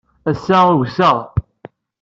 [0.29, 1.15] Ass-a, ugseɣ.